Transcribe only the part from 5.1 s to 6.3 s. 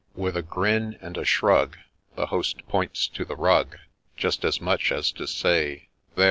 to say,' There